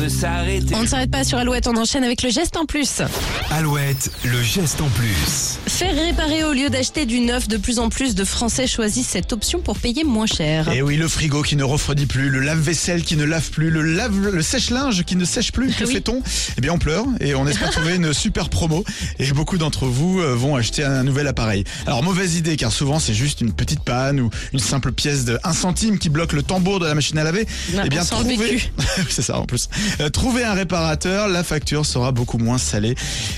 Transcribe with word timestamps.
de 0.00 0.08
s'arrêter. 0.08 0.74
On 0.74 0.82
ne 0.82 0.86
s'arrête 0.86 1.10
pas 1.10 1.24
sur 1.24 1.36
Alouette, 1.36 1.66
on 1.66 1.76
enchaîne 1.76 2.04
avec 2.04 2.22
le 2.22 2.30
geste 2.30 2.56
en 2.56 2.64
plus. 2.64 3.02
Alouette, 3.50 4.10
le 4.24 4.42
geste 4.42 4.80
en 4.80 4.88
plus. 4.88 5.58
Faire 5.66 5.94
réparer 5.94 6.42
au 6.44 6.52
lieu 6.52 6.70
d'acheter 6.70 7.04
du 7.04 7.20
neuf, 7.20 7.48
de 7.48 7.58
plus 7.58 7.78
en 7.78 7.90
plus 7.90 8.14
de 8.14 8.24
Français 8.24 8.66
choisissent 8.66 9.08
cette 9.08 9.32
option 9.32 9.60
pour 9.60 9.78
payer 9.78 10.04
moins 10.04 10.26
cher. 10.26 10.70
Et 10.70 10.80
oui, 10.80 10.96
le 10.96 11.06
frigo 11.06 11.42
qui 11.42 11.54
ne 11.56 11.64
refroidit 11.64 12.06
plus, 12.06 12.30
le 12.30 12.40
lave-vaisselle 12.40 13.02
qui 13.02 13.16
ne 13.16 13.24
lave 13.24 13.50
plus, 13.50 13.70
le 13.70 13.82
lave, 13.82 14.18
le 14.30 14.42
sèche-linge 14.42 15.04
qui 15.04 15.16
ne 15.16 15.24
sèche 15.24 15.52
plus. 15.52 15.74
Que 15.74 15.84
Oui. 15.84 15.92
fait-on? 15.94 16.22
Eh 16.56 16.60
bien, 16.62 16.72
on 16.72 16.78
pleure 16.78 17.04
et 17.20 17.34
on 17.34 17.46
espère 17.46 17.70
trouver 17.72 17.96
une 17.96 18.14
super 18.14 18.48
promo. 18.48 18.84
Et 19.18 19.30
beaucoup 19.32 19.58
d'entre 19.58 19.86
vous 19.86 20.20
euh, 20.20 20.34
vont 20.34 20.56
acheter 20.56 20.82
un 20.82 21.04
nouvel 21.04 21.26
appareil. 21.26 21.64
Alors, 21.86 22.02
mauvaise 22.02 22.36
idée, 22.36 22.56
car 22.56 22.72
souvent 22.72 22.98
c'est 22.98 23.14
juste 23.14 23.42
une 23.42 23.52
petite 23.52 23.80
panne 23.80 24.20
ou 24.20 24.30
une 24.54 24.60
simple 24.60 24.92
pièce 24.92 25.26
de 25.26 25.38
1 25.44 25.52
centime 25.52 25.98
qui 25.98 26.08
bloque 26.08 26.32
le 26.32 26.42
tambour 26.42 26.80
de 26.80 26.86
la 26.86 26.94
machine 26.94 27.18
à 27.18 27.24
laver. 27.24 27.46
Ouais, 27.74 27.82
eh 27.84 27.88
bien, 27.88 28.02
vécu. 28.38 28.72
c'est 29.10 29.22
ça 29.22 29.38
en 29.38 29.44
plus. 29.46 29.68
Euh, 30.00 30.08
trouver 30.08 30.44
un 30.44 30.54
réparateur, 30.54 31.28
la 31.28 31.42
facture 31.42 31.86
sera 31.86 32.12
beaucoup 32.12 32.38
moins 32.38 32.58
salée. 32.58 32.94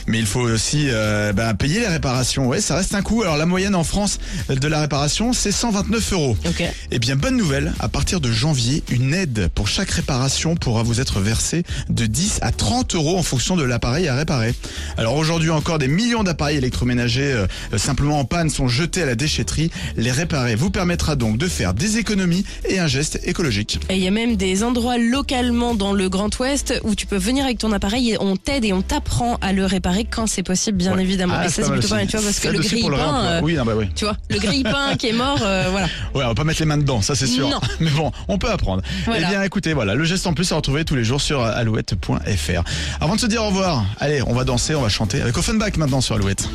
Mais 0.06 0.18
il 0.18 0.26
faut 0.26 0.40
aussi 0.40 0.86
euh, 0.90 1.32
bah, 1.32 1.54
payer 1.54 1.80
les 1.80 1.88
réparations. 1.88 2.46
Ouais, 2.46 2.60
ça 2.60 2.76
reste 2.76 2.94
un 2.94 3.02
coût. 3.02 3.22
Alors, 3.22 3.36
la 3.36 3.46
moyenne 3.46 3.74
en 3.74 3.84
France 3.84 4.18
de 4.48 4.68
la 4.68 4.80
réparation, 4.80 5.32
c'est 5.32 5.52
129 5.52 6.12
euros. 6.12 6.36
Ok. 6.46 6.62
Eh 6.90 6.98
bien, 6.98 7.16
bonne 7.16 7.36
nouvelle, 7.36 7.72
à 7.80 7.88
partir 7.88 8.20
de 8.20 8.30
janvier, 8.30 8.82
une 8.90 9.14
aide 9.14 9.48
pour 9.54 9.68
chaque 9.68 9.90
réparation 9.90 10.54
pourra 10.56 10.82
vous 10.82 11.00
être 11.00 11.20
versée 11.20 11.64
de 11.88 12.06
10 12.06 12.40
à 12.42 12.52
30 12.52 12.94
euros 12.94 13.18
en 13.18 13.22
fonction 13.22 13.56
de 13.56 13.62
l'appareil 13.62 14.08
à 14.08 14.14
réparer. 14.14 14.54
Alors 14.96 15.16
aujourd'hui 15.16 15.50
encore, 15.50 15.78
des 15.78 15.88
millions 15.88 16.22
d'appareils 16.22 16.58
électroménagers 16.58 17.46
euh, 17.72 17.78
simplement 17.78 18.18
en 18.18 18.24
panne 18.24 18.50
sont 18.50 18.68
jetés 18.68 19.02
à 19.02 19.06
la 19.06 19.14
déchetterie. 19.14 19.70
Les 19.96 20.10
réparer 20.10 20.54
vous 20.54 20.70
permettra 20.70 21.16
donc 21.16 21.38
de 21.38 21.48
faire 21.48 21.74
des 21.74 21.98
économies 21.98 22.44
et 22.68 22.78
un 22.78 22.86
geste 22.86 23.20
écologique. 23.24 23.80
Et 23.88 23.96
il 23.96 24.02
y 24.02 24.08
a 24.08 24.10
même 24.10 24.36
des 24.36 24.62
endroits 24.62 24.98
localement 24.98 25.74
dans 25.74 25.92
le 25.92 26.08
Grand 26.08 26.36
Ouest 26.38 26.41
où 26.84 26.94
tu 26.94 27.06
peux 27.06 27.16
venir 27.16 27.44
avec 27.44 27.58
ton 27.58 27.72
appareil 27.72 28.10
et 28.12 28.16
on 28.20 28.36
t'aide 28.36 28.64
et 28.64 28.72
on 28.72 28.82
t'apprend 28.82 29.36
à 29.40 29.52
le 29.52 29.64
réparer 29.66 30.04
quand 30.04 30.26
c'est 30.26 30.42
possible, 30.42 30.78
bien 30.78 30.94
Ouais. 30.94 31.02
évidemment. 31.02 31.34
Ah, 31.36 31.46
et 31.46 31.48
ça, 31.48 31.62
c'est 31.62 31.70
plutôt 31.70 31.88
pas 31.88 31.96
mal, 31.96 32.06
tu 32.06 32.16
vois, 32.16 32.24
parce 32.26 32.40
que 32.40 32.48
le 32.48 32.58
grille-pain, 32.60 33.24
euh, 33.24 33.40
Oui, 33.42 33.54
non, 33.54 33.64
bah 33.64 33.72
oui. 33.76 33.86
tu 33.94 34.04
vois, 34.04 34.16
le 34.30 34.38
grille-pain 34.38 34.96
qui 34.98 35.08
est 35.08 35.12
mort, 35.12 35.38
euh, 35.42 35.68
voilà. 35.70 35.86
Ouais, 36.14 36.24
on 36.24 36.28
va 36.28 36.34
pas 36.34 36.44
mettre 36.44 36.60
les 36.60 36.66
mains 36.66 36.78
dedans, 36.78 37.00
ça 37.02 37.14
c'est 37.14 37.26
sûr. 37.26 37.48
Non. 37.48 37.60
Mais 37.80 37.90
bon, 37.90 38.10
on 38.28 38.38
peut 38.38 38.50
apprendre. 38.50 38.82
Voilà. 39.04 39.26
Eh 39.26 39.30
bien, 39.30 39.42
écoutez, 39.42 39.72
voilà, 39.72 39.94
le 39.94 40.04
geste 40.04 40.26
en 40.26 40.34
plus 40.34 40.50
à 40.52 40.56
retrouver 40.56 40.84
tous 40.84 40.94
les 40.94 41.04
jours 41.04 41.20
sur 41.20 41.42
alouette.fr. 41.42 42.62
Avant 43.00 43.14
de 43.16 43.20
se 43.20 43.26
dire 43.26 43.42
au 43.42 43.46
revoir, 43.48 43.84
allez, 44.00 44.22
on 44.26 44.34
va 44.34 44.44
danser, 44.44 44.74
on 44.74 44.82
va 44.82 44.88
chanter 44.88 45.20
avec 45.22 45.36
Offenbach 45.38 45.76
maintenant 45.76 46.00
sur 46.00 46.14
Alouette. 46.16 46.48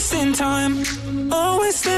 wasting 0.00 0.32
time, 0.32 0.82
always. 1.30 1.90